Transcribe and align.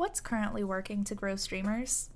What's 0.00 0.18
currently 0.18 0.64
working 0.64 1.04
to 1.04 1.14
grow 1.14 1.36
streamers? 1.36 2.08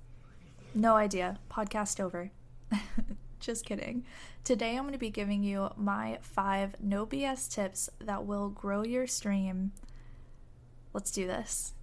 No 0.73 0.95
idea. 0.95 1.37
Podcast 1.51 1.99
over. 1.99 2.31
Just 3.39 3.63
kidding. 3.63 4.03
Today 4.43 4.75
I'm 4.75 4.85
going 4.85 4.93
to 4.93 4.97
be 4.97 5.11
giving 5.11 5.43
you 5.43 5.69
my 5.77 6.17
five 6.19 6.75
no 6.79 7.05
BS 7.05 7.47
tips 7.47 7.91
that 7.99 8.25
will 8.25 8.49
grow 8.49 8.83
your 8.83 9.05
stream. 9.05 9.71
Let's 10.93 11.11
do 11.11 11.27
this. 11.27 11.74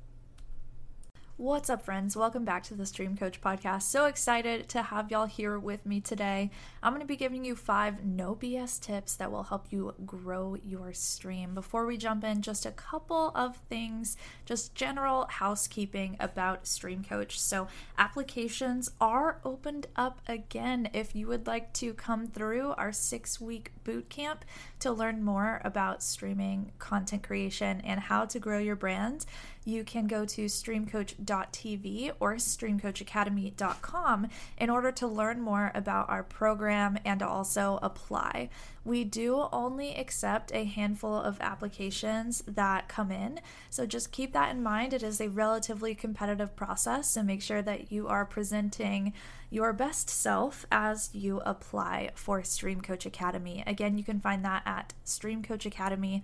What's 1.43 1.69
up, 1.69 1.83
friends? 1.85 2.17
Welcome 2.17 2.45
back 2.45 2.63
to 2.65 2.75
the 2.75 2.87
Stream 2.87 3.17
Coach 3.17 3.41
Podcast. 3.41 3.83
So 3.83 4.05
excited 4.05 4.69
to 4.69 4.81
have 4.81 5.11
y'all 5.11 5.27
here 5.27 5.59
with 5.59 5.85
me 5.85 6.01
today. 6.01 6.53
I'm 6.85 6.93
going 6.93 7.01
to 7.01 7.05
be 7.07 7.17
giving 7.17 7.45
you 7.45 7.57
five 7.57 8.05
no 8.05 8.37
BS 8.37 8.81
tips 8.81 9.17
that 9.17 9.33
will 9.33 9.43
help 9.43 9.67
you 9.71 9.93
grow 10.07 10.57
your 10.65 10.93
stream. 10.93 11.53
Before 11.53 11.85
we 11.85 11.97
jump 11.97 12.23
in, 12.23 12.43
just 12.43 12.65
a 12.65 12.71
couple 12.71 13.33
of 13.35 13.57
things, 13.69 14.17
just 14.45 14.77
general 14.77 15.27
housekeeping 15.29 16.17
about 16.21 16.69
Stream 16.69 17.03
Coach. 17.03 17.41
So, 17.41 17.67
applications 17.99 18.93
are 19.01 19.41
opened 19.45 19.89
up 19.97 20.21
again 20.29 20.91
if 20.93 21.17
you 21.17 21.27
would 21.27 21.49
like 21.49 21.73
to 21.73 21.93
come 21.93 22.29
through 22.29 22.75
our 22.79 22.93
six 22.93 23.41
week 23.41 23.73
boot 23.83 24.09
camp 24.09 24.45
to 24.79 24.93
learn 24.93 25.25
more 25.25 25.61
about 25.65 26.05
streaming, 26.05 26.71
content 26.79 27.25
creation, 27.25 27.81
and 27.81 27.99
how 27.99 28.27
to 28.27 28.39
grow 28.39 28.61
your 28.61 28.77
brand 28.77 29.27
you 29.65 29.85
can 29.85 30.07
go 30.07 30.25
to 30.25 30.47
streamcoach.tv 30.47 32.13
or 32.21 32.35
streamcoachacademy.com 32.35 34.29
in 34.59 34.71
order 34.71 34.93
to 34.93 35.07
learn 35.07 35.41
more 35.41 35.71
about 35.75 36.09
our 36.09 36.23
program 36.23 36.99
and 37.05 37.23
also 37.23 37.79
apply. 37.83 38.49
We 38.85 39.05
do 39.05 39.47
only 39.53 39.95
accept 39.95 40.51
a 40.53 40.65
handful 40.65 41.15
of 41.15 41.41
applications 41.41 42.43
that 42.49 42.89
come 42.89 43.13
in, 43.13 43.41
so 43.71 43.87
just 43.87 44.11
keep 44.11 44.33
that 44.33 44.51
in 44.51 44.61
mind. 44.63 44.93
It 44.93 45.05
is 45.05 45.21
a 45.21 45.29
relatively 45.29 45.95
competitive 45.95 46.57
process, 46.57 47.09
so 47.09 47.23
make 47.23 47.43
sure 47.43 47.63
that 47.63 47.93
you 47.93 48.09
are 48.09 48.27
presenting 48.27 49.13
your 49.51 49.73
best 49.73 50.11
self 50.11 50.67
as 50.73 51.11
you 51.13 51.41
apply 51.45 52.11
for 52.15 52.43
Stream 52.43 52.81
Coach 52.81 53.07
Academy. 53.07 53.63
Again, 53.67 53.97
you 53.99 54.03
can 54.03 54.19
find 54.19 54.45
that 54.45 54.63
at 54.67 54.95
streamcoachacademy.com 55.05 56.23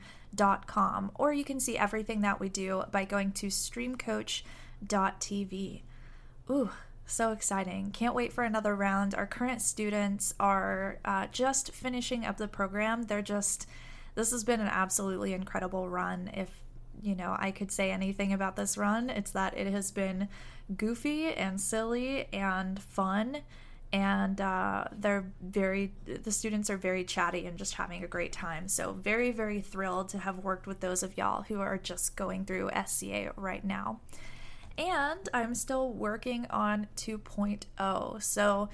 or 1.14 1.32
you 1.32 1.44
can 1.44 1.60
see 1.60 1.78
everything 1.78 2.22
that 2.22 2.40
we 2.40 2.48
do 2.48 2.84
by 2.90 3.04
going 3.04 3.32
to 3.32 3.48
streamcoach.tv. 3.48 5.82
Ooh, 6.50 6.70
so 7.06 7.32
exciting. 7.32 7.90
Can't 7.90 8.14
wait 8.14 8.32
for 8.32 8.44
another 8.44 8.74
round. 8.74 9.14
Our 9.14 9.26
current 9.26 9.62
students 9.62 10.34
are 10.38 10.98
uh, 11.04 11.26
just 11.32 11.72
finishing 11.72 12.24
up 12.24 12.36
the 12.36 12.48
program. 12.48 13.04
They're 13.04 13.22
just, 13.22 13.66
this 14.14 14.30
has 14.30 14.44
been 14.44 14.60
an 14.60 14.68
absolutely 14.68 15.32
incredible 15.32 15.88
run. 15.88 16.30
If, 16.34 16.50
you 17.02 17.14
know, 17.14 17.36
I 17.38 17.50
could 17.50 17.72
say 17.72 17.90
anything 17.90 18.32
about 18.32 18.56
this 18.56 18.76
run, 18.76 19.10
it's 19.10 19.30
that 19.32 19.56
it 19.56 19.68
has 19.68 19.90
been 19.90 20.28
goofy 20.76 21.32
and 21.32 21.60
silly 21.60 22.28
and 22.32 22.80
fun 22.80 23.38
and 23.92 24.40
uh, 24.40 24.84
they're 24.92 25.32
very 25.40 25.92
the 26.04 26.30
students 26.30 26.68
are 26.68 26.76
very 26.76 27.04
chatty 27.04 27.46
and 27.46 27.56
just 27.56 27.74
having 27.74 28.04
a 28.04 28.06
great 28.06 28.32
time 28.32 28.68
so 28.68 28.92
very 28.92 29.30
very 29.30 29.60
thrilled 29.60 30.08
to 30.10 30.18
have 30.18 30.38
worked 30.38 30.66
with 30.66 30.80
those 30.80 31.02
of 31.02 31.16
y'all 31.16 31.42
who 31.42 31.60
are 31.60 31.78
just 31.78 32.14
going 32.14 32.44
through 32.44 32.68
sca 32.86 33.32
right 33.36 33.64
now 33.64 34.00
and 34.76 35.28
i'm 35.32 35.54
still 35.54 35.90
working 35.90 36.46
on 36.50 36.86
2.0 36.96 38.22
so 38.22 38.68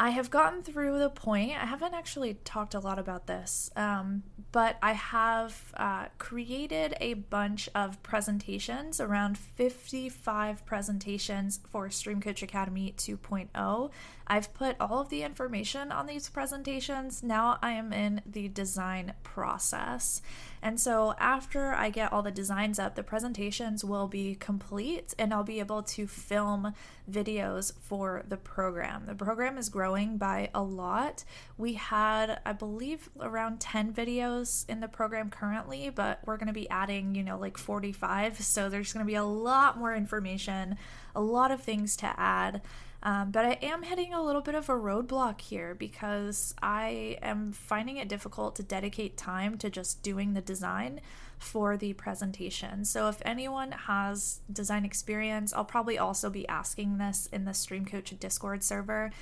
I 0.00 0.10
have 0.10 0.30
gotten 0.30 0.62
through 0.62 1.00
the 1.00 1.10
point. 1.10 1.52
I 1.60 1.66
haven't 1.66 1.92
actually 1.92 2.34
talked 2.44 2.74
a 2.74 2.78
lot 2.78 3.00
about 3.00 3.26
this, 3.26 3.68
um, 3.74 4.22
but 4.52 4.76
I 4.80 4.92
have 4.92 5.72
uh, 5.76 6.06
created 6.18 6.94
a 7.00 7.14
bunch 7.14 7.68
of 7.74 8.00
presentations, 8.04 9.00
around 9.00 9.36
55 9.36 10.64
presentations 10.64 11.58
for 11.68 11.90
Stream 11.90 12.20
Coach 12.20 12.44
Academy 12.44 12.94
2.0. 12.96 13.90
I've 14.28 14.52
put 14.52 14.76
all 14.78 15.00
of 15.00 15.08
the 15.08 15.22
information 15.22 15.90
on 15.90 16.06
these 16.06 16.28
presentations. 16.28 17.22
Now 17.22 17.58
I 17.62 17.72
am 17.72 17.92
in 17.92 18.20
the 18.26 18.48
design 18.48 19.14
process. 19.22 20.20
And 20.60 20.78
so 20.80 21.14
after 21.18 21.72
I 21.72 21.90
get 21.90 22.12
all 22.12 22.22
the 22.22 22.30
designs 22.30 22.78
up, 22.78 22.94
the 22.94 23.02
presentations 23.02 23.84
will 23.84 24.08
be 24.08 24.34
complete 24.34 25.14
and 25.18 25.32
I'll 25.32 25.44
be 25.44 25.60
able 25.60 25.82
to 25.84 26.06
film 26.06 26.74
videos 27.10 27.72
for 27.80 28.24
the 28.28 28.36
program. 28.36 29.06
The 29.06 29.14
program 29.14 29.56
is 29.56 29.68
growing 29.68 30.18
by 30.18 30.50
a 30.54 30.62
lot. 30.62 31.24
We 31.56 31.74
had, 31.74 32.40
I 32.44 32.52
believe, 32.52 33.08
around 33.20 33.60
10 33.60 33.94
videos 33.94 34.68
in 34.68 34.80
the 34.80 34.88
program 34.88 35.30
currently, 35.30 35.90
but 35.90 36.20
we're 36.26 36.36
going 36.36 36.48
to 36.48 36.52
be 36.52 36.68
adding, 36.68 37.14
you 37.14 37.22
know, 37.22 37.38
like 37.38 37.56
45. 37.56 38.40
So 38.42 38.68
there's 38.68 38.92
going 38.92 39.06
to 39.06 39.10
be 39.10 39.14
a 39.14 39.24
lot 39.24 39.78
more 39.78 39.94
information, 39.94 40.76
a 41.14 41.20
lot 41.20 41.50
of 41.50 41.62
things 41.62 41.96
to 41.98 42.12
add. 42.18 42.60
Um, 43.02 43.30
but 43.30 43.44
I 43.44 43.58
am 43.62 43.84
hitting 43.84 44.12
a 44.12 44.22
little 44.22 44.40
bit 44.40 44.56
of 44.56 44.68
a 44.68 44.72
roadblock 44.72 45.40
here 45.40 45.74
because 45.74 46.54
I 46.60 47.18
am 47.22 47.52
finding 47.52 47.96
it 47.96 48.08
difficult 48.08 48.56
to 48.56 48.62
dedicate 48.62 49.16
time 49.16 49.56
to 49.58 49.70
just 49.70 50.02
doing 50.02 50.34
the 50.34 50.40
design 50.40 51.00
for 51.38 51.76
the 51.76 51.92
presentation. 51.92 52.84
So 52.84 53.08
if 53.08 53.22
anyone 53.24 53.70
has 53.72 54.40
design 54.52 54.84
experience, 54.84 55.52
I'll 55.52 55.64
probably 55.64 55.96
also 55.96 56.28
be 56.28 56.48
asking 56.48 56.98
this 56.98 57.28
in 57.32 57.44
the 57.44 57.54
Stream 57.54 57.84
Coach 57.84 58.12
Discord 58.18 58.64
server. 58.64 59.12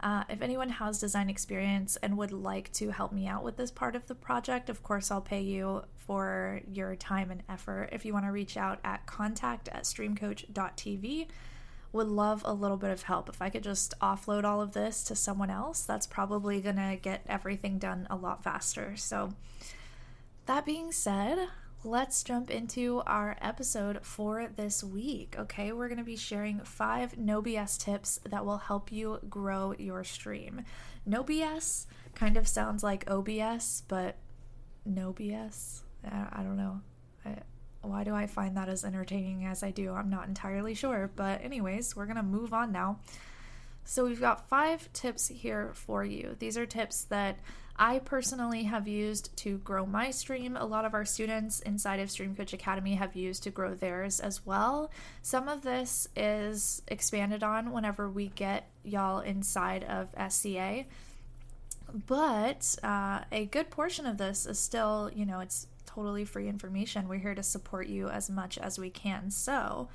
Uh, 0.00 0.24
if 0.28 0.42
anyone 0.42 0.68
has 0.68 0.98
design 0.98 1.30
experience 1.30 1.96
and 2.02 2.18
would 2.18 2.32
like 2.32 2.70
to 2.72 2.90
help 2.90 3.10
me 3.10 3.26
out 3.26 3.42
with 3.42 3.56
this 3.56 3.70
part 3.70 3.96
of 3.96 4.06
the 4.06 4.14
project, 4.14 4.68
of 4.68 4.82
course, 4.82 5.10
I'll 5.10 5.22
pay 5.22 5.40
you 5.40 5.84
for 5.96 6.60
your 6.70 6.94
time 6.94 7.30
and 7.30 7.42
effort. 7.48 7.88
If 7.90 8.04
you 8.04 8.12
want 8.12 8.26
to 8.26 8.32
reach 8.32 8.58
out 8.58 8.80
at 8.84 9.06
contact 9.06 9.68
at 9.68 9.84
streamcoach.tv, 9.84 11.28
would 11.94 12.08
love 12.08 12.42
a 12.44 12.52
little 12.52 12.76
bit 12.76 12.90
of 12.90 13.04
help. 13.04 13.28
If 13.28 13.40
I 13.40 13.50
could 13.50 13.62
just 13.62 13.94
offload 14.00 14.42
all 14.44 14.60
of 14.60 14.72
this 14.72 15.04
to 15.04 15.14
someone 15.14 15.48
else, 15.48 15.82
that's 15.82 16.08
probably 16.08 16.60
going 16.60 16.76
to 16.76 16.98
get 17.00 17.22
everything 17.28 17.78
done 17.78 18.08
a 18.10 18.16
lot 18.16 18.42
faster. 18.42 18.96
So, 18.96 19.30
that 20.46 20.66
being 20.66 20.90
said, 20.90 21.48
let's 21.84 22.24
jump 22.24 22.50
into 22.50 23.00
our 23.06 23.36
episode 23.40 24.00
for 24.02 24.50
this 24.56 24.82
week. 24.82 25.36
Okay, 25.38 25.70
we're 25.70 25.88
going 25.88 25.98
to 25.98 26.04
be 26.04 26.16
sharing 26.16 26.58
five 26.60 27.16
no 27.16 27.40
BS 27.40 27.78
tips 27.78 28.18
that 28.28 28.44
will 28.44 28.58
help 28.58 28.90
you 28.90 29.20
grow 29.30 29.72
your 29.78 30.02
stream. 30.02 30.64
No 31.06 31.22
BS 31.22 31.86
kind 32.16 32.36
of 32.36 32.48
sounds 32.48 32.82
like 32.82 33.08
OBS, 33.08 33.84
but 33.86 34.16
no 34.84 35.12
BS. 35.12 35.82
I 36.04 36.42
don't 36.42 36.56
know. 36.56 36.80
I, 37.24 37.36
why 37.86 38.04
do 38.04 38.14
I 38.14 38.26
find 38.26 38.56
that 38.56 38.68
as 38.68 38.84
entertaining 38.84 39.44
as 39.44 39.62
I 39.62 39.70
do? 39.70 39.92
I'm 39.92 40.10
not 40.10 40.28
entirely 40.28 40.74
sure. 40.74 41.10
But, 41.14 41.44
anyways, 41.44 41.94
we're 41.94 42.06
going 42.06 42.16
to 42.16 42.22
move 42.22 42.52
on 42.52 42.72
now. 42.72 42.98
So, 43.84 44.04
we've 44.04 44.20
got 44.20 44.48
five 44.48 44.92
tips 44.92 45.28
here 45.28 45.72
for 45.74 46.04
you. 46.04 46.36
These 46.38 46.56
are 46.56 46.66
tips 46.66 47.04
that 47.04 47.38
I 47.76 47.98
personally 47.98 48.64
have 48.64 48.86
used 48.86 49.36
to 49.38 49.58
grow 49.58 49.84
my 49.84 50.10
stream. 50.12 50.56
A 50.56 50.64
lot 50.64 50.84
of 50.84 50.94
our 50.94 51.04
students 51.04 51.58
inside 51.60 51.98
of 51.98 52.10
Stream 52.10 52.36
Coach 52.36 52.52
Academy 52.52 52.94
have 52.94 53.16
used 53.16 53.42
to 53.44 53.50
grow 53.50 53.74
theirs 53.74 54.20
as 54.20 54.46
well. 54.46 54.92
Some 55.22 55.48
of 55.48 55.62
this 55.62 56.06
is 56.14 56.82
expanded 56.86 57.42
on 57.42 57.72
whenever 57.72 58.08
we 58.08 58.28
get 58.28 58.68
y'all 58.84 59.18
inside 59.20 59.82
of 59.84 60.08
SCA. 60.32 60.84
But 62.06 62.76
uh, 62.82 63.20
a 63.32 63.46
good 63.46 63.70
portion 63.70 64.06
of 64.06 64.18
this 64.18 64.46
is 64.46 64.58
still, 64.58 65.10
you 65.14 65.26
know, 65.26 65.40
it's 65.40 65.66
totally 65.94 66.24
free 66.24 66.48
information. 66.48 67.08
We're 67.08 67.18
here 67.18 67.34
to 67.34 67.42
support 67.42 67.86
you 67.86 68.08
as 68.08 68.28
much 68.28 68.58
as 68.58 68.78
we 68.78 68.90
can. 68.90 69.30
So, 69.30 69.88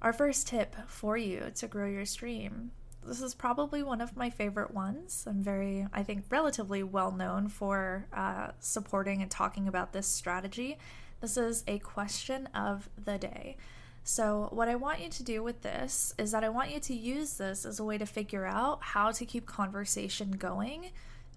our 0.00 0.12
first 0.12 0.46
tip 0.46 0.76
for 0.86 1.16
you 1.16 1.50
to 1.56 1.66
grow 1.66 1.86
your 1.86 2.06
stream. 2.06 2.70
This 3.04 3.20
is 3.20 3.34
probably 3.34 3.82
one 3.82 4.00
of 4.00 4.16
my 4.16 4.30
favorite 4.30 4.72
ones. 4.72 5.24
I'm 5.26 5.42
very, 5.42 5.86
I 5.92 6.02
think, 6.02 6.24
relatively 6.30 6.82
well 6.82 7.10
known 7.10 7.48
for 7.48 8.06
uh, 8.12 8.48
supporting 8.60 9.22
and 9.22 9.30
talking 9.30 9.66
about 9.66 9.92
this 9.92 10.06
strategy. 10.06 10.78
This 11.20 11.36
is 11.36 11.64
a 11.66 11.78
question 11.80 12.46
of 12.54 12.88
the 13.02 13.18
day. 13.18 13.56
So, 14.04 14.48
what 14.52 14.68
I 14.68 14.76
want 14.76 15.00
you 15.00 15.10
to 15.10 15.22
do 15.22 15.42
with 15.42 15.62
this 15.62 16.14
is 16.18 16.30
that 16.30 16.44
I 16.44 16.48
want 16.48 16.70
you 16.70 16.80
to 16.80 16.94
use 16.94 17.34
this 17.34 17.66
as 17.66 17.78
a 17.78 17.84
way 17.84 17.98
to 17.98 18.06
figure 18.06 18.46
out 18.46 18.78
how 18.82 19.10
to 19.10 19.26
keep 19.26 19.44
conversation 19.44 20.32
going 20.32 20.90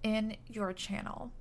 in 0.04 0.38
your 0.48 0.72
channel. 0.72 1.32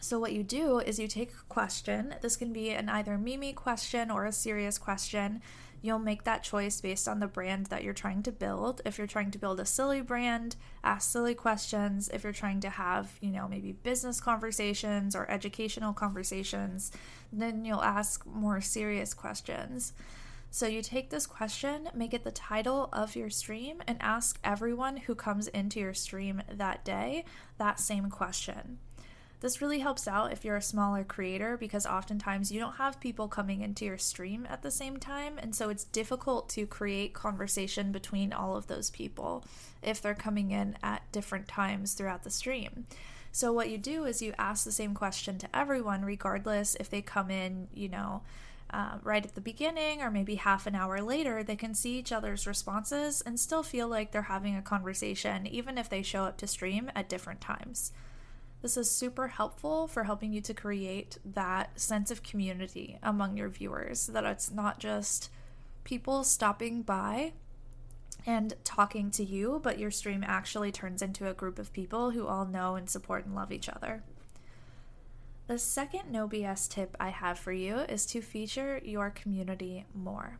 So, 0.00 0.18
what 0.18 0.32
you 0.32 0.42
do 0.42 0.78
is 0.78 0.98
you 0.98 1.06
take 1.06 1.30
a 1.30 1.44
question. 1.48 2.14
This 2.22 2.36
can 2.36 2.52
be 2.52 2.70
an 2.70 2.88
either 2.88 3.18
Mimi 3.18 3.52
question 3.52 4.10
or 4.10 4.24
a 4.24 4.32
serious 4.32 4.78
question. 4.78 5.42
You'll 5.82 5.98
make 5.98 6.24
that 6.24 6.42
choice 6.42 6.80
based 6.80 7.06
on 7.06 7.20
the 7.20 7.26
brand 7.26 7.66
that 7.66 7.84
you're 7.84 7.94
trying 7.94 8.22
to 8.24 8.32
build. 8.32 8.82
If 8.84 8.98
you're 8.98 9.06
trying 9.06 9.30
to 9.30 9.38
build 9.38 9.60
a 9.60 9.64
silly 9.64 10.00
brand, 10.00 10.56
ask 10.84 11.10
silly 11.10 11.34
questions. 11.34 12.10
If 12.12 12.24
you're 12.24 12.32
trying 12.32 12.60
to 12.60 12.70
have, 12.70 13.12
you 13.20 13.30
know, 13.30 13.48
maybe 13.48 13.72
business 13.72 14.20
conversations 14.20 15.14
or 15.14 15.30
educational 15.30 15.92
conversations, 15.92 16.92
then 17.32 17.64
you'll 17.64 17.82
ask 17.82 18.26
more 18.26 18.60
serious 18.60 19.14
questions. 19.14 19.92
So 20.52 20.66
you 20.66 20.82
take 20.82 21.10
this 21.10 21.26
question, 21.26 21.88
make 21.94 22.12
it 22.12 22.24
the 22.24 22.32
title 22.32 22.88
of 22.92 23.14
your 23.14 23.30
stream, 23.30 23.82
and 23.86 23.98
ask 24.00 24.38
everyone 24.42 24.96
who 24.96 25.14
comes 25.14 25.46
into 25.46 25.78
your 25.78 25.94
stream 25.94 26.42
that 26.50 26.84
day 26.84 27.24
that 27.58 27.78
same 27.78 28.10
question. 28.10 28.78
This 29.40 29.62
really 29.62 29.78
helps 29.78 30.06
out 30.06 30.32
if 30.32 30.44
you're 30.44 30.56
a 30.56 30.62
smaller 30.62 31.02
creator 31.02 31.56
because 31.56 31.86
oftentimes 31.86 32.52
you 32.52 32.60
don't 32.60 32.74
have 32.74 33.00
people 33.00 33.26
coming 33.26 33.62
into 33.62 33.86
your 33.86 33.96
stream 33.96 34.46
at 34.50 34.62
the 34.62 34.70
same 34.70 34.98
time, 34.98 35.38
and 35.38 35.54
so 35.54 35.70
it's 35.70 35.84
difficult 35.84 36.50
to 36.50 36.66
create 36.66 37.14
conversation 37.14 37.90
between 37.90 38.34
all 38.34 38.54
of 38.54 38.66
those 38.66 38.90
people 38.90 39.44
if 39.82 40.02
they're 40.02 40.14
coming 40.14 40.50
in 40.50 40.76
at 40.82 41.10
different 41.10 41.48
times 41.48 41.94
throughout 41.94 42.22
the 42.22 42.30
stream. 42.30 42.84
So, 43.32 43.52
what 43.52 43.70
you 43.70 43.78
do 43.78 44.04
is 44.04 44.20
you 44.20 44.34
ask 44.38 44.64
the 44.64 44.72
same 44.72 44.92
question 44.92 45.38
to 45.38 45.56
everyone, 45.56 46.04
regardless 46.04 46.74
if 46.78 46.90
they 46.90 47.00
come 47.00 47.30
in, 47.30 47.68
you 47.72 47.88
know, 47.88 48.22
uh, 48.72 48.98
right 49.02 49.24
at 49.24 49.34
the 49.34 49.40
beginning 49.40 50.02
or 50.02 50.10
maybe 50.10 50.34
half 50.34 50.66
an 50.66 50.74
hour 50.74 51.00
later, 51.00 51.42
they 51.42 51.56
can 51.56 51.74
see 51.74 51.98
each 51.98 52.12
other's 52.12 52.46
responses 52.46 53.22
and 53.22 53.40
still 53.40 53.62
feel 53.62 53.88
like 53.88 54.12
they're 54.12 54.22
having 54.22 54.56
a 54.56 54.62
conversation, 54.62 55.46
even 55.46 55.78
if 55.78 55.88
they 55.88 56.02
show 56.02 56.24
up 56.24 56.36
to 56.36 56.46
stream 56.46 56.90
at 56.94 57.08
different 57.08 57.40
times. 57.40 57.92
This 58.62 58.76
is 58.76 58.90
super 58.90 59.28
helpful 59.28 59.86
for 59.86 60.04
helping 60.04 60.32
you 60.32 60.42
to 60.42 60.52
create 60.52 61.18
that 61.24 61.80
sense 61.80 62.10
of 62.10 62.22
community 62.22 62.98
among 63.02 63.36
your 63.36 63.48
viewers, 63.48 64.00
so 64.00 64.12
that 64.12 64.24
it's 64.24 64.50
not 64.50 64.78
just 64.78 65.30
people 65.82 66.24
stopping 66.24 66.82
by 66.82 67.32
and 68.26 68.54
talking 68.64 69.10
to 69.12 69.24
you, 69.24 69.60
but 69.62 69.78
your 69.78 69.90
stream 69.90 70.22
actually 70.26 70.70
turns 70.70 71.00
into 71.00 71.28
a 71.28 71.34
group 71.34 71.58
of 71.58 71.72
people 71.72 72.10
who 72.10 72.26
all 72.26 72.44
know 72.44 72.74
and 72.74 72.90
support 72.90 73.24
and 73.24 73.34
love 73.34 73.50
each 73.50 73.68
other. 73.68 74.02
The 75.46 75.58
second 75.58 76.12
no 76.12 76.28
BS 76.28 76.68
tip 76.68 76.96
I 77.00 77.08
have 77.08 77.38
for 77.38 77.52
you 77.52 77.78
is 77.78 78.04
to 78.06 78.20
feature 78.20 78.80
your 78.84 79.10
community 79.10 79.84
more. 79.94 80.38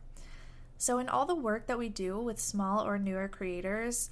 So, 0.77 0.99
in 0.99 1.09
all 1.09 1.25
the 1.25 1.35
work 1.35 1.67
that 1.67 1.77
we 1.77 1.89
do 1.89 2.17
with 2.17 2.39
small 2.39 2.85
or 2.85 2.97
newer 2.97 3.27
creators, 3.27 4.09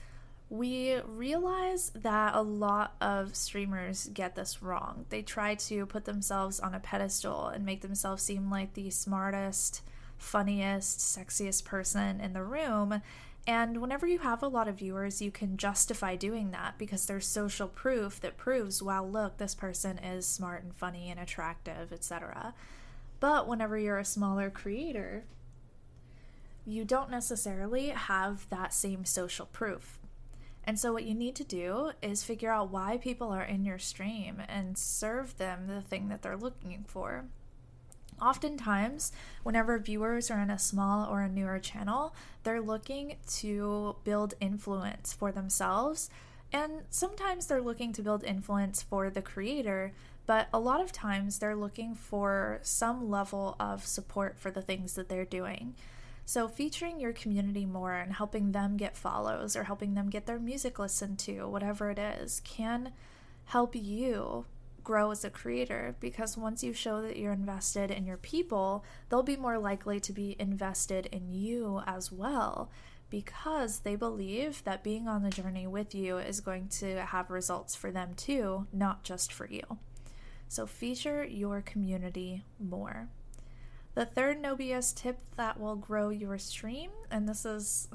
we 0.50 0.96
realize 1.06 1.92
that 1.94 2.34
a 2.34 2.42
lot 2.42 2.96
of 3.00 3.36
streamers 3.36 4.10
get 4.13 4.36
this 4.36 4.63
wrong. 4.63 5.06
They 5.10 5.22
try 5.22 5.56
to 5.56 5.86
put 5.86 6.06
themselves 6.06 6.60
on 6.60 6.74
a 6.74 6.80
pedestal 6.80 7.48
and 7.48 7.66
make 7.66 7.81
themselves 7.81 8.24
seem 8.24 8.50
like 8.50 8.74
the 8.74 8.90
smartest, 8.90 9.81
funniest, 10.18 11.00
sexiest 11.00 11.66
person 11.66 12.19
in 12.19 12.34
the 12.34 12.44
room. 12.44 13.01
And 13.46 13.80
whenever 13.80 14.07
you 14.07 14.19
have 14.19 14.42
a 14.42 14.48
lot 14.48 14.68
of 14.68 14.80
viewers, 14.80 15.22
you 15.22 15.30
can 15.30 15.56
justify 15.56 16.16
doing 16.16 16.50
that 16.51 16.80
because 16.80 17.06
there's 17.06 17.28
social 17.28 17.68
proof 17.68 18.19
that 18.22 18.38
proves, 18.38 18.81
wow, 18.81 19.06
look, 19.06 19.38
this 19.38 19.54
person 19.54 20.00
is 20.00 20.25
smart 20.25 20.63
and 20.63 20.75
funny 20.75 21.12
and 21.12 21.19
attractive, 21.19 21.94
etc. 21.94 22.56
But 23.19 23.48
whenever 23.48 23.78
you're 23.78 24.00
a 24.00 24.06
smaller 24.06 24.50
creator, 24.50 25.25
you 26.66 26.86
don't 26.86 27.12
necessarily 27.12 27.90
have 27.90 28.48
that 28.50 28.74
same 28.74 29.06
social 29.06 29.46
proof. 29.48 29.99
And 30.64 30.80
so, 30.80 30.94
what 30.94 31.06
you 31.06 31.16
need 31.16 31.36
to 31.36 31.44
do 31.44 31.92
is 32.02 32.24
figure 32.24 32.52
out 32.52 32.72
why 32.72 32.98
people 32.98 33.32
are 33.32 33.44
in 33.44 33.66
your 33.66 33.80
stream 33.80 34.42
and 34.48 34.78
serve 34.78 35.38
them 35.38 35.68
the 35.68 35.82
thing 35.82 36.10
that 36.10 36.22
they're 36.22 36.38
looking 36.38 36.86
for. 36.88 37.26
Oftentimes, 38.22 39.12
whenever 39.44 39.80
viewers 39.80 40.30
are 40.30 40.40
in 40.40 40.50
a 40.50 40.60
small 40.60 41.10
or 41.10 41.22
a 41.22 41.30
newer 41.30 41.60
channel, 41.60 42.14
they're 42.44 42.62
looking 42.62 43.16
to 43.28 43.96
build 44.04 44.34
influence 44.42 45.14
for 45.14 45.32
themselves. 45.32 46.10
And 46.52 46.84
sometimes 46.90 47.48
they're 47.48 47.62
looking 47.62 47.94
to 47.94 48.02
build 48.02 48.24
influence 48.24 48.82
for 48.82 49.10
the 49.10 49.22
creator, 49.22 49.94
but 50.26 50.50
a 50.54 50.60
lot 50.60 50.82
of 50.82 50.92
times 50.92 51.40
they're 51.40 51.56
looking 51.56 51.96
for 51.96 52.60
some 52.62 53.10
level 53.10 53.56
of 53.60 53.86
support 53.86 54.38
for 54.38 54.52
the 54.52 54.62
things 54.62 54.96
that 54.96 55.10
they're 55.10 55.26
doing. 55.26 55.76
So, 56.30 56.48
featuring 56.48 57.00
your 57.00 57.12
community 57.12 57.66
more 57.66 57.96
and 57.96 58.14
helping 58.14 58.52
them 58.52 58.78
get 58.78 58.96
follows 58.96 59.56
or 59.56 59.64
helping 59.64 59.96
them 59.96 60.12
get 60.12 60.28
their 60.28 60.38
music 60.38 60.78
listened 60.78 61.18
to, 61.22 61.48
whatever 61.48 61.90
it 61.90 61.98
is, 61.98 62.40
can 62.44 62.92
help 63.46 63.76
you 63.76 64.46
grow 64.84 65.10
as 65.10 65.26
a 65.26 65.31
creator 65.31 65.96
because 66.00 66.38
once 66.38 66.64
you 66.64 66.72
show 66.72 67.02
that 67.02 67.18
you're 67.18 67.34
invested 67.34 67.90
in 67.90 68.06
your 68.06 68.18
people, 68.18 68.86
they'll 69.10 69.24
be 69.24 69.38
more 69.38 69.58
likely 69.58 70.00
to 70.02 70.14
be 70.14 70.36
invested 70.38 71.08
in 71.08 71.34
you 71.34 71.81
as 71.88 72.12
well 72.12 72.70
because 73.10 73.80
they 73.80 73.96
believe 73.96 74.64
that 74.66 74.84
being 74.84 75.08
on 75.08 75.24
the 75.24 75.32
journey 75.32 75.66
with 75.66 75.96
you 75.96 76.20
is 76.20 76.42
going 76.42 76.68
to 76.68 76.98
have 77.08 77.32
results 77.32 77.74
for 77.74 77.90
them 77.90 78.14
too, 78.14 78.68
not 78.72 79.04
just 79.04 79.34
for 79.34 79.48
you. 79.48 79.80
So 80.48 80.68
feature 80.68 81.25
your 81.25 81.64
community 81.64 82.44
more. 82.60 83.10
The 84.00 84.06
third 84.06 84.42
no 84.42 84.56
BS 84.56 84.96
tip 84.96 85.19
that 85.36 85.60
will 85.60 85.75
grow 85.75 86.07
your 86.07 86.38
stream, 86.38 86.90
and 87.12 87.28
this 87.28 87.44
is 87.44 87.90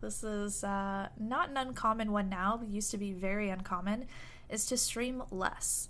this 0.00 0.22
is 0.22 0.62
uh, 0.62 1.08
not 1.18 1.50
an 1.50 1.56
uncommon 1.56 2.12
one 2.12 2.28
now, 2.28 2.56
but 2.56 2.68
used 2.68 2.92
to 2.92 2.98
be 2.98 3.12
very 3.12 3.50
uncommon, 3.50 4.06
is 4.48 4.64
to 4.66 4.76
stream 4.76 5.24
less. 5.32 5.88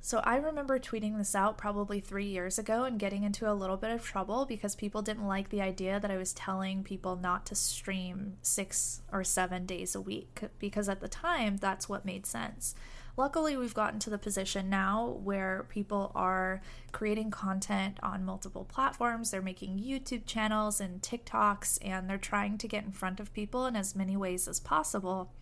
So 0.00 0.18
I 0.24 0.38
remember 0.38 0.80
tweeting 0.80 1.16
this 1.16 1.36
out 1.36 1.56
probably 1.56 2.00
three 2.00 2.26
years 2.26 2.58
ago 2.58 2.82
and 2.82 2.98
getting 2.98 3.22
into 3.22 3.48
a 3.48 3.54
little 3.54 3.76
bit 3.76 3.92
of 3.92 4.04
trouble 4.04 4.46
because 4.46 4.74
people 4.74 5.00
didn't 5.00 5.28
like 5.28 5.50
the 5.50 5.62
idea 5.62 6.00
that 6.00 6.10
I 6.10 6.16
was 6.16 6.32
telling 6.32 6.82
people 6.82 7.14
not 7.14 7.46
to 7.46 7.54
stream 7.54 8.36
six 8.42 9.00
or 9.12 9.22
seven 9.22 9.64
days 9.64 9.94
a 9.94 10.00
week 10.00 10.40
because 10.58 10.88
at 10.88 11.00
the 11.00 11.06
time 11.06 11.58
that's 11.58 11.88
what 11.88 12.04
made 12.04 12.26
sense. 12.26 12.74
Luckily, 13.18 13.56
we've 13.56 13.72
gotten 13.72 13.98
to 14.00 14.10
the 14.10 14.18
position 14.18 14.68
now 14.68 15.18
where 15.22 15.64
people 15.70 16.12
are 16.14 16.60
creating 16.92 17.30
content 17.30 17.98
on 18.02 18.26
multiple 18.26 18.64
platforms. 18.64 19.30
They're 19.30 19.40
making 19.40 19.78
YouTube 19.78 20.26
channels 20.26 20.80
and 20.82 21.00
TikToks, 21.00 21.78
and 21.80 22.10
they're 22.10 22.18
trying 22.18 22.58
to 22.58 22.68
get 22.68 22.84
in 22.84 22.92
front 22.92 23.18
of 23.18 23.32
people 23.32 23.64
in 23.64 23.74
as 23.74 23.96
many 23.96 24.18
ways 24.18 24.46
as 24.46 24.60
possible. 24.60 25.32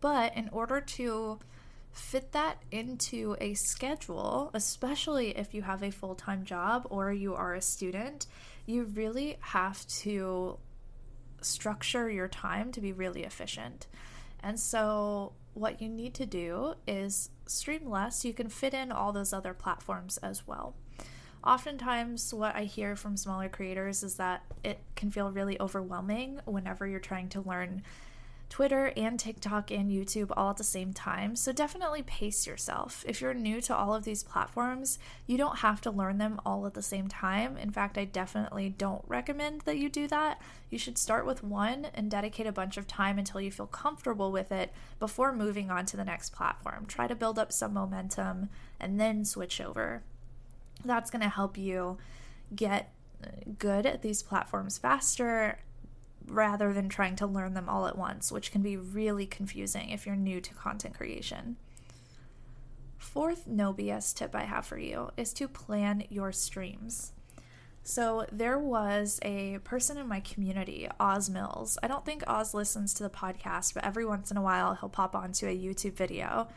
But 0.00 0.34
in 0.34 0.48
order 0.50 0.80
to 0.80 1.40
fit 1.92 2.32
that 2.32 2.62
into 2.70 3.36
a 3.38 3.52
schedule, 3.52 4.50
especially 4.54 5.36
if 5.36 5.52
you 5.52 5.62
have 5.62 5.82
a 5.82 5.90
full 5.90 6.14
time 6.14 6.44
job 6.44 6.86
or 6.88 7.12
you 7.12 7.34
are 7.34 7.54
a 7.54 7.60
student, 7.60 8.26
you 8.64 8.84
really 8.84 9.36
have 9.40 9.86
to 9.88 10.58
structure 11.42 12.10
your 12.10 12.28
time 12.28 12.72
to 12.72 12.80
be 12.80 12.92
really 12.92 13.24
efficient. 13.24 13.86
And 14.42 14.58
so, 14.58 15.32
what 15.54 15.80
you 15.80 15.88
need 15.88 16.14
to 16.14 16.26
do 16.26 16.74
is 16.86 17.30
stream 17.46 17.88
less. 17.88 18.24
You 18.24 18.32
can 18.32 18.48
fit 18.48 18.74
in 18.74 18.92
all 18.92 19.12
those 19.12 19.32
other 19.32 19.54
platforms 19.54 20.18
as 20.18 20.46
well. 20.46 20.74
Oftentimes, 21.44 22.32
what 22.32 22.56
I 22.56 22.64
hear 22.64 22.96
from 22.96 23.16
smaller 23.16 23.48
creators 23.48 24.02
is 24.02 24.16
that 24.16 24.44
it 24.62 24.80
can 24.96 25.10
feel 25.10 25.30
really 25.30 25.60
overwhelming 25.60 26.40
whenever 26.46 26.86
you're 26.86 27.00
trying 27.00 27.28
to 27.30 27.40
learn 27.42 27.82
Twitter 28.48 28.92
and 28.96 29.18
TikTok 29.18 29.70
and 29.70 29.90
YouTube 29.90 30.30
all 30.36 30.50
at 30.50 30.58
the 30.58 30.64
same 30.64 30.92
time. 30.92 31.34
So 31.34 31.52
definitely 31.52 32.02
pace 32.02 32.46
yourself. 32.46 33.04
If 33.06 33.20
you're 33.20 33.34
new 33.34 33.60
to 33.62 33.74
all 33.74 33.94
of 33.94 34.04
these 34.04 34.22
platforms, 34.22 34.98
you 35.26 35.36
don't 35.36 35.58
have 35.58 35.80
to 35.82 35.90
learn 35.90 36.18
them 36.18 36.40
all 36.46 36.66
at 36.66 36.74
the 36.74 36.82
same 36.82 37.08
time. 37.08 37.56
In 37.56 37.70
fact, 37.70 37.98
I 37.98 38.04
definitely 38.04 38.68
don't 38.68 39.02
recommend 39.06 39.62
that 39.62 39.78
you 39.78 39.88
do 39.88 40.06
that. 40.08 40.40
You 40.70 40.78
should 40.78 40.98
start 40.98 41.26
with 41.26 41.42
one 41.42 41.88
and 41.94 42.10
dedicate 42.10 42.46
a 42.46 42.52
bunch 42.52 42.76
of 42.76 42.86
time 42.86 43.18
until 43.18 43.40
you 43.40 43.50
feel 43.50 43.66
comfortable 43.66 44.30
with 44.30 44.52
it 44.52 44.72
before 45.00 45.32
moving 45.32 45.70
on 45.70 45.86
to 45.86 45.96
the 45.96 46.04
next 46.04 46.30
platform. 46.30 46.86
Try 46.86 47.08
to 47.08 47.14
build 47.14 47.38
up 47.38 47.52
some 47.52 47.74
momentum 47.74 48.50
and 48.78 49.00
then 49.00 49.24
switch 49.24 49.60
over. 49.60 50.02
That's 50.84 51.10
going 51.10 51.22
to 51.22 51.28
help 51.28 51.58
you 51.58 51.98
get 52.54 52.92
good 53.58 53.86
at 53.86 54.02
these 54.02 54.22
platforms 54.22 54.78
faster 54.78 55.58
rather 56.26 56.72
than 56.72 56.88
trying 56.88 57.16
to 57.16 57.26
learn 57.26 57.54
them 57.54 57.68
all 57.68 57.86
at 57.86 57.98
once, 57.98 58.32
which 58.32 58.50
can 58.52 58.62
be 58.62 58.76
really 58.76 59.26
confusing 59.26 59.90
if 59.90 60.06
you're 60.06 60.16
new 60.16 60.40
to 60.40 60.54
content 60.54 60.94
creation. 60.94 61.56
Fourth 62.98 63.46
no 63.46 63.72
BS 63.72 64.14
tip 64.14 64.34
I 64.34 64.44
have 64.44 64.66
for 64.66 64.78
you 64.78 65.10
is 65.16 65.32
to 65.34 65.46
plan 65.46 66.04
your 66.08 66.32
streams. 66.32 67.12
So 67.86 68.24
there 68.32 68.58
was 68.58 69.20
a 69.22 69.58
person 69.58 69.98
in 69.98 70.08
my 70.08 70.20
community, 70.20 70.88
Oz 70.98 71.28
Mills. 71.28 71.76
I 71.82 71.86
don't 71.86 72.06
think 72.06 72.24
Oz 72.26 72.54
listens 72.54 72.94
to 72.94 73.02
the 73.02 73.10
podcast, 73.10 73.74
but 73.74 73.84
every 73.84 74.06
once 74.06 74.30
in 74.30 74.38
a 74.38 74.42
while 74.42 74.74
he'll 74.74 74.88
pop 74.88 75.14
onto 75.14 75.46
a 75.46 75.56
YouTube 75.56 75.92
video. 75.92 76.48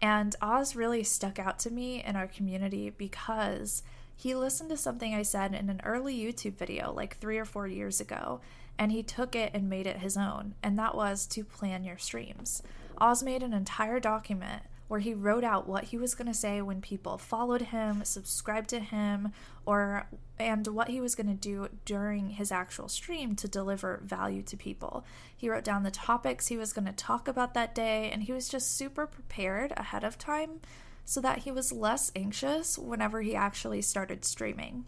And 0.00 0.34
Oz 0.42 0.74
really 0.74 1.04
stuck 1.04 1.38
out 1.38 1.60
to 1.60 1.70
me 1.70 2.02
in 2.02 2.16
our 2.16 2.26
community 2.26 2.90
because 2.90 3.84
he 4.16 4.34
listened 4.34 4.70
to 4.70 4.76
something 4.76 5.14
I 5.14 5.22
said 5.22 5.54
in 5.54 5.70
an 5.70 5.80
early 5.84 6.18
YouTube 6.18 6.56
video, 6.56 6.92
like 6.92 7.18
three 7.18 7.38
or 7.38 7.44
four 7.44 7.68
years 7.68 8.00
ago, 8.00 8.40
and 8.82 8.90
he 8.90 9.04
took 9.04 9.36
it 9.36 9.52
and 9.54 9.70
made 9.70 9.86
it 9.86 9.98
his 9.98 10.16
own, 10.16 10.56
and 10.60 10.76
that 10.76 10.96
was 10.96 11.24
to 11.24 11.44
plan 11.44 11.84
your 11.84 11.98
streams. 11.98 12.64
Oz 12.98 13.22
made 13.22 13.40
an 13.40 13.52
entire 13.52 14.00
document 14.00 14.64
where 14.88 14.98
he 14.98 15.14
wrote 15.14 15.44
out 15.44 15.68
what 15.68 15.84
he 15.84 15.96
was 15.96 16.16
going 16.16 16.26
to 16.26 16.34
say 16.34 16.60
when 16.60 16.80
people 16.80 17.16
followed 17.16 17.62
him, 17.62 18.04
subscribed 18.04 18.68
to 18.68 18.80
him, 18.80 19.32
or 19.64 20.08
and 20.36 20.66
what 20.66 20.88
he 20.88 21.00
was 21.00 21.14
going 21.14 21.28
to 21.28 21.32
do 21.32 21.68
during 21.84 22.30
his 22.30 22.50
actual 22.50 22.88
stream 22.88 23.36
to 23.36 23.46
deliver 23.46 24.00
value 24.02 24.42
to 24.42 24.56
people. 24.56 25.04
He 25.36 25.48
wrote 25.48 25.62
down 25.62 25.84
the 25.84 25.92
topics 25.92 26.48
he 26.48 26.56
was 26.56 26.72
going 26.72 26.86
to 26.86 26.92
talk 26.92 27.28
about 27.28 27.54
that 27.54 27.76
day 27.76 28.10
and 28.10 28.24
he 28.24 28.32
was 28.32 28.48
just 28.48 28.76
super 28.76 29.06
prepared 29.06 29.72
ahead 29.76 30.02
of 30.02 30.18
time 30.18 30.58
so 31.04 31.20
that 31.20 31.38
he 31.38 31.52
was 31.52 31.70
less 31.70 32.10
anxious 32.16 32.76
whenever 32.76 33.22
he 33.22 33.36
actually 33.36 33.80
started 33.80 34.24
streaming. 34.24 34.86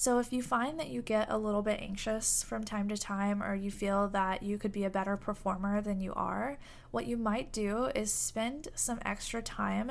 So, 0.00 0.20
if 0.20 0.32
you 0.32 0.44
find 0.44 0.78
that 0.78 0.90
you 0.90 1.02
get 1.02 1.28
a 1.28 1.36
little 1.36 1.60
bit 1.60 1.80
anxious 1.82 2.44
from 2.44 2.62
time 2.62 2.88
to 2.88 2.96
time, 2.96 3.42
or 3.42 3.56
you 3.56 3.72
feel 3.72 4.06
that 4.10 4.44
you 4.44 4.56
could 4.56 4.70
be 4.70 4.84
a 4.84 4.90
better 4.90 5.16
performer 5.16 5.80
than 5.80 6.00
you 6.00 6.14
are, 6.14 6.56
what 6.92 7.08
you 7.08 7.16
might 7.16 7.50
do 7.50 7.86
is 7.96 8.12
spend 8.12 8.68
some 8.76 9.00
extra 9.04 9.42
time 9.42 9.90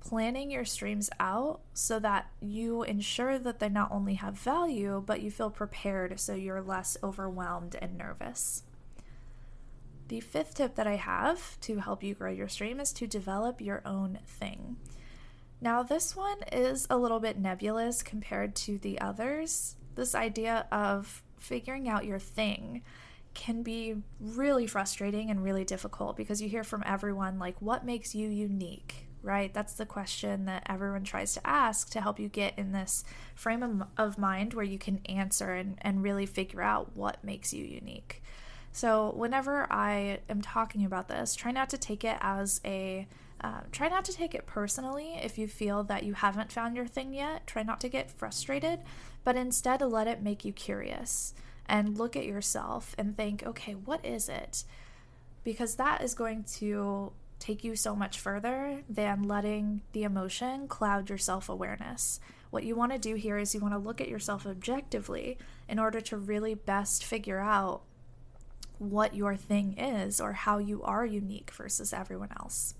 planning 0.00 0.50
your 0.50 0.66
streams 0.66 1.08
out 1.18 1.60
so 1.72 1.98
that 2.00 2.30
you 2.42 2.82
ensure 2.82 3.38
that 3.38 3.58
they 3.58 3.70
not 3.70 3.90
only 3.90 4.14
have 4.16 4.34
value, 4.34 5.02
but 5.06 5.22
you 5.22 5.30
feel 5.30 5.48
prepared 5.48 6.20
so 6.20 6.34
you're 6.34 6.60
less 6.60 6.98
overwhelmed 7.02 7.74
and 7.80 7.96
nervous. 7.96 8.64
The 10.08 10.20
fifth 10.20 10.56
tip 10.56 10.74
that 10.74 10.86
I 10.86 10.96
have 10.96 11.58
to 11.62 11.78
help 11.78 12.02
you 12.02 12.12
grow 12.12 12.30
your 12.30 12.48
stream 12.48 12.78
is 12.78 12.92
to 12.92 13.06
develop 13.06 13.62
your 13.62 13.80
own 13.86 14.18
thing. 14.26 14.76
Now, 15.62 15.84
this 15.84 16.16
one 16.16 16.38
is 16.50 16.88
a 16.90 16.96
little 16.96 17.20
bit 17.20 17.38
nebulous 17.38 18.02
compared 18.02 18.56
to 18.56 18.78
the 18.78 19.00
others. 19.00 19.76
This 19.94 20.12
idea 20.12 20.66
of 20.72 21.22
figuring 21.38 21.88
out 21.88 22.04
your 22.04 22.18
thing 22.18 22.82
can 23.32 23.62
be 23.62 23.94
really 24.18 24.66
frustrating 24.66 25.30
and 25.30 25.42
really 25.42 25.64
difficult 25.64 26.16
because 26.16 26.42
you 26.42 26.48
hear 26.48 26.64
from 26.64 26.82
everyone, 26.84 27.38
like, 27.38 27.54
what 27.62 27.86
makes 27.86 28.12
you 28.12 28.28
unique? 28.28 29.06
Right? 29.22 29.54
That's 29.54 29.74
the 29.74 29.86
question 29.86 30.46
that 30.46 30.64
everyone 30.66 31.04
tries 31.04 31.32
to 31.34 31.46
ask 31.46 31.90
to 31.90 32.00
help 32.00 32.18
you 32.18 32.28
get 32.28 32.58
in 32.58 32.72
this 32.72 33.04
frame 33.36 33.84
of, 33.96 34.18
mind 34.18 34.54
where 34.54 34.64
you 34.64 34.80
can 34.80 35.00
answer 35.06 35.54
and, 35.54 35.78
and 35.80 36.02
really 36.02 36.26
figure 36.26 36.60
out 36.60 36.96
what 36.96 37.22
makes 37.22 37.54
you 37.54 37.64
unique. 37.64 38.20
So, 38.72 39.12
whenever 39.14 39.72
I 39.72 40.18
am 40.28 40.42
talking 40.42 40.84
about 40.84 41.06
this, 41.06 41.36
try 41.36 41.52
not 41.52 41.70
to 41.70 41.78
take 41.78 42.02
it 42.02 42.18
as 42.20 42.60
a 42.64 43.06
uh, 43.42 43.60
try 43.72 43.88
not 43.88 44.04
to 44.04 44.12
take 44.12 44.34
it 44.34 44.46
personally 44.46 45.18
if 45.22 45.36
you 45.36 45.48
feel 45.48 45.82
that 45.84 46.04
you 46.04 46.14
haven't 46.14 46.52
found 46.52 46.76
your 46.76 46.86
thing 46.86 47.12
yet. 47.12 47.46
Try 47.46 47.62
not 47.62 47.80
to 47.80 47.88
get 47.88 48.10
frustrated, 48.10 48.80
but 49.24 49.36
instead 49.36 49.80
let 49.80 50.06
it 50.06 50.22
make 50.22 50.44
you 50.44 50.52
curious 50.52 51.34
and 51.66 51.98
look 51.98 52.16
at 52.16 52.26
yourself 52.26 52.94
and 52.98 53.16
think, 53.16 53.42
okay, 53.44 53.72
what 53.72 54.04
is 54.04 54.28
it? 54.28 54.64
Because 55.44 55.76
that 55.76 56.02
is 56.02 56.14
going 56.14 56.44
to 56.58 57.12
take 57.38 57.64
you 57.64 57.74
so 57.74 57.96
much 57.96 58.20
further 58.20 58.82
than 58.88 59.24
letting 59.24 59.82
the 59.92 60.04
emotion 60.04 60.68
cloud 60.68 61.08
your 61.08 61.18
self 61.18 61.48
awareness. 61.48 62.20
What 62.50 62.64
you 62.64 62.76
want 62.76 62.92
to 62.92 62.98
do 62.98 63.14
here 63.14 63.38
is 63.38 63.54
you 63.54 63.60
want 63.60 63.74
to 63.74 63.78
look 63.78 64.00
at 64.00 64.08
yourself 64.08 64.46
objectively 64.46 65.38
in 65.68 65.78
order 65.78 66.00
to 66.02 66.16
really 66.16 66.54
best 66.54 67.04
figure 67.04 67.40
out 67.40 67.82
what 68.78 69.14
your 69.14 69.34
thing 69.34 69.78
is 69.78 70.20
or 70.20 70.32
how 70.32 70.58
you 70.58 70.82
are 70.82 71.06
unique 71.06 71.50
versus 71.50 71.92
everyone 71.92 72.30
else. 72.38 72.74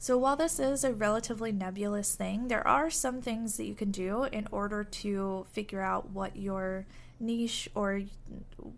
So, 0.00 0.16
while 0.16 0.36
this 0.36 0.60
is 0.60 0.84
a 0.84 0.92
relatively 0.92 1.50
nebulous 1.50 2.14
thing, 2.14 2.46
there 2.46 2.66
are 2.66 2.88
some 2.88 3.20
things 3.20 3.56
that 3.56 3.64
you 3.64 3.74
can 3.74 3.90
do 3.90 4.24
in 4.24 4.46
order 4.52 4.84
to 4.84 5.46
figure 5.50 5.80
out 5.80 6.10
what 6.10 6.36
your 6.36 6.86
niche 7.18 7.68
or 7.74 8.02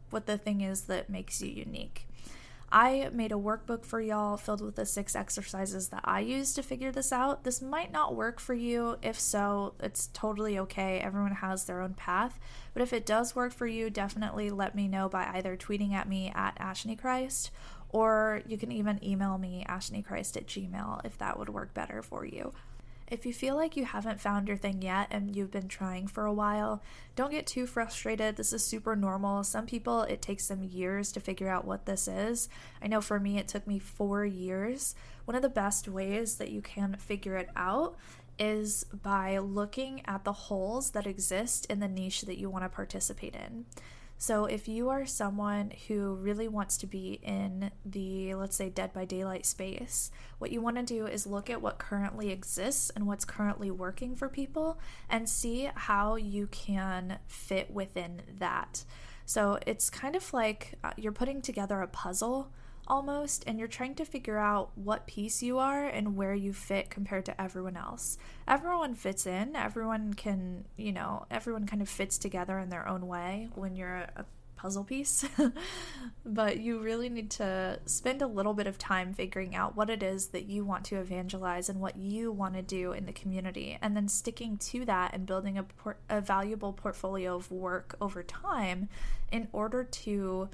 what 0.08 0.24
the 0.24 0.38
thing 0.38 0.62
is 0.62 0.82
that 0.82 1.10
makes 1.10 1.42
you 1.42 1.50
unique. 1.50 2.06
I 2.72 3.10
made 3.12 3.32
a 3.32 3.36
workbook 3.36 3.84
for 3.84 4.00
y'all 4.00 4.36
filled 4.36 4.62
with 4.62 4.76
the 4.76 4.86
six 4.86 5.16
exercises 5.16 5.88
that 5.88 6.02
I 6.04 6.20
use 6.20 6.54
to 6.54 6.62
figure 6.62 6.92
this 6.92 7.12
out. 7.12 7.42
This 7.42 7.60
might 7.60 7.90
not 7.90 8.14
work 8.14 8.38
for 8.38 8.54
you. 8.54 8.96
If 9.02 9.18
so, 9.18 9.74
it's 9.80 10.06
totally 10.12 10.56
okay. 10.60 11.00
Everyone 11.00 11.32
has 11.32 11.64
their 11.64 11.82
own 11.82 11.94
path. 11.94 12.38
But 12.72 12.82
if 12.82 12.92
it 12.92 13.04
does 13.04 13.34
work 13.34 13.52
for 13.52 13.66
you, 13.66 13.90
definitely 13.90 14.50
let 14.50 14.76
me 14.76 14.86
know 14.86 15.08
by 15.08 15.26
either 15.34 15.56
tweeting 15.56 15.92
at 15.92 16.08
me 16.08 16.32
at 16.32 16.56
Ashnichrist 16.60 17.50
or 17.92 18.42
you 18.46 18.56
can 18.56 18.72
even 18.72 19.04
email 19.04 19.36
me, 19.38 19.64
ashnichrist 19.68 20.36
at 20.36 20.46
gmail, 20.46 21.04
if 21.04 21.18
that 21.18 21.38
would 21.38 21.48
work 21.48 21.74
better 21.74 22.02
for 22.02 22.24
you. 22.24 22.52
If 23.10 23.26
you 23.26 23.32
feel 23.32 23.56
like 23.56 23.76
you 23.76 23.84
haven't 23.84 24.20
found 24.20 24.46
your 24.46 24.56
thing 24.56 24.82
yet 24.82 25.08
and 25.10 25.34
you've 25.34 25.50
been 25.50 25.66
trying 25.66 26.06
for 26.06 26.26
a 26.26 26.32
while, 26.32 26.80
don't 27.16 27.32
get 27.32 27.44
too 27.44 27.66
frustrated. 27.66 28.36
This 28.36 28.52
is 28.52 28.64
super 28.64 28.94
normal. 28.94 29.42
Some 29.42 29.66
people, 29.66 30.02
it 30.02 30.22
takes 30.22 30.46
them 30.46 30.62
years 30.62 31.10
to 31.12 31.20
figure 31.20 31.48
out 31.48 31.64
what 31.64 31.86
this 31.86 32.06
is. 32.06 32.48
I 32.80 32.86
know 32.86 33.00
for 33.00 33.18
me, 33.18 33.36
it 33.36 33.48
took 33.48 33.66
me 33.66 33.80
four 33.80 34.24
years. 34.24 34.94
One 35.24 35.34
of 35.34 35.42
the 35.42 35.48
best 35.48 35.88
ways 35.88 36.36
that 36.36 36.52
you 36.52 36.62
can 36.62 36.94
figure 36.94 37.36
it 37.36 37.50
out 37.56 37.96
is 38.38 38.84
by 39.02 39.38
looking 39.38 40.02
at 40.06 40.22
the 40.22 40.32
holes 40.32 40.90
that 40.90 41.06
exist 41.06 41.66
in 41.66 41.80
the 41.80 41.88
niche 41.88 42.22
that 42.22 42.38
you 42.38 42.48
want 42.48 42.64
to 42.64 42.68
participate 42.68 43.34
in. 43.34 43.66
So, 44.22 44.44
if 44.44 44.68
you 44.68 44.90
are 44.90 45.06
someone 45.06 45.72
who 45.88 46.12
really 46.16 46.46
wants 46.46 46.76
to 46.76 46.86
be 46.86 47.20
in 47.22 47.70
the, 47.86 48.34
let's 48.34 48.54
say, 48.54 48.68
Dead 48.68 48.92
by 48.92 49.06
Daylight 49.06 49.46
space, 49.46 50.10
what 50.38 50.52
you 50.52 50.60
want 50.60 50.76
to 50.76 50.82
do 50.82 51.06
is 51.06 51.26
look 51.26 51.48
at 51.48 51.62
what 51.62 51.78
currently 51.78 52.28
exists 52.30 52.90
and 52.90 53.06
what's 53.06 53.24
currently 53.24 53.70
working 53.70 54.14
for 54.14 54.28
people 54.28 54.78
and 55.08 55.26
see 55.26 55.70
how 55.74 56.16
you 56.16 56.48
can 56.48 57.18
fit 57.28 57.70
within 57.70 58.20
that. 58.38 58.84
So, 59.24 59.58
it's 59.66 59.88
kind 59.88 60.14
of 60.14 60.34
like 60.34 60.74
uh, 60.84 60.90
you're 60.98 61.12
putting 61.12 61.40
together 61.40 61.80
a 61.80 61.88
puzzle 61.88 62.52
almost, 62.90 63.44
and 63.46 63.58
you're 63.58 63.68
trying 63.68 63.94
to 63.94 64.04
figure 64.04 64.36
out 64.36 64.72
what 64.74 65.06
piece 65.06 65.42
you 65.42 65.58
are 65.58 65.86
and 65.86 66.16
where 66.16 66.34
you 66.34 66.52
fit 66.52 66.90
compared 66.90 67.24
to 67.24 67.40
everyone 67.40 67.76
else. 67.76 68.18
Everyone 68.48 68.94
fits 68.94 69.26
in, 69.26 69.54
everyone 69.54 70.12
can, 70.12 70.64
you 70.76 70.92
know, 70.92 71.24
everyone 71.30 71.66
kind 71.66 71.80
of 71.80 71.88
fits 71.88 72.18
together 72.18 72.58
in 72.58 72.68
their 72.68 72.88
own 72.88 73.06
way 73.06 73.48
when 73.54 73.76
you're 73.76 74.06
a 74.16 74.24
puzzle 74.56 74.82
piece. 74.82 75.24
but 76.26 76.58
you 76.58 76.80
really 76.80 77.08
need 77.08 77.30
to 77.30 77.78
spend 77.86 78.22
a 78.22 78.26
little 78.26 78.54
bit 78.54 78.66
of 78.66 78.76
time 78.76 79.14
figuring 79.14 79.54
out 79.54 79.76
what 79.76 79.88
it 79.88 80.02
is 80.02 80.28
that 80.28 80.46
you 80.46 80.64
want 80.64 80.84
to 80.84 80.96
evangelize 80.96 81.68
and 81.68 81.80
what 81.80 81.96
you 81.96 82.32
want 82.32 82.54
to 82.54 82.62
do 82.62 82.90
in 82.90 83.06
the 83.06 83.12
community, 83.12 83.78
and 83.80 83.96
then 83.96 84.08
sticking 84.08 84.58
to 84.58 84.84
that 84.84 85.14
and 85.14 85.26
building 85.26 85.56
a, 85.56 85.62
por- 85.62 85.96
a 86.08 86.20
valuable 86.20 86.72
portfolio 86.72 87.36
of 87.36 87.52
work 87.52 87.94
over 88.00 88.24
time 88.24 88.88
in 89.30 89.46
order 89.52 89.84
to 89.84 90.48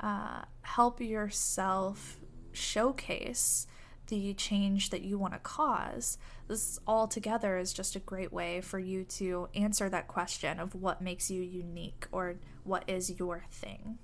uh, 0.00 0.42
help 0.62 1.00
yourself 1.00 2.18
showcase 2.52 3.66
the 4.08 4.34
change 4.34 4.90
that 4.90 5.02
you 5.02 5.18
want 5.18 5.34
to 5.34 5.38
cause. 5.38 6.18
This 6.48 6.80
all 6.86 7.06
together 7.06 7.58
is 7.58 7.72
just 7.72 7.94
a 7.94 8.00
great 8.00 8.32
way 8.32 8.60
for 8.60 8.78
you 8.78 9.04
to 9.04 9.48
answer 9.54 9.88
that 9.90 10.08
question 10.08 10.58
of 10.58 10.74
what 10.74 11.02
makes 11.02 11.30
you 11.30 11.42
unique 11.42 12.06
or 12.10 12.36
what 12.64 12.84
is 12.86 13.18
your 13.18 13.44
thing. 13.50 13.98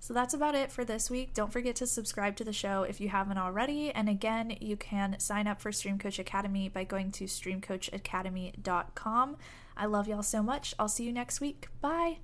So 0.00 0.14
that's 0.14 0.32
about 0.32 0.54
it 0.54 0.70
for 0.70 0.84
this 0.84 1.10
week. 1.10 1.34
Don't 1.34 1.52
forget 1.52 1.74
to 1.76 1.86
subscribe 1.86 2.36
to 2.36 2.44
the 2.44 2.52
show 2.52 2.84
if 2.84 3.00
you 3.00 3.08
haven't 3.08 3.38
already. 3.38 3.90
And 3.90 4.08
again, 4.08 4.56
you 4.60 4.76
can 4.76 5.18
sign 5.18 5.48
up 5.48 5.60
for 5.60 5.72
Stream 5.72 5.98
Coach 5.98 6.20
Academy 6.20 6.68
by 6.68 6.84
going 6.84 7.10
to 7.12 7.24
streamcoachacademy.com. 7.24 9.36
I 9.76 9.86
love 9.86 10.06
y'all 10.06 10.22
so 10.22 10.42
much. 10.42 10.74
I'll 10.78 10.88
see 10.88 11.04
you 11.04 11.12
next 11.12 11.40
week. 11.40 11.66
Bye. 11.80 12.18